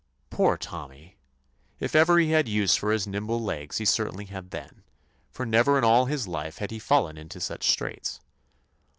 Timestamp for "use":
2.49-2.75